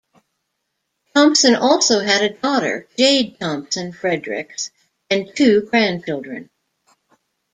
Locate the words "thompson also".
1.13-1.99